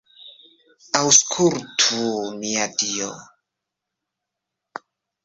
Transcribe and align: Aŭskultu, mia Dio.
Aŭskultu, 0.99 1.99
mia 2.39 2.65
Dio. 2.79 3.11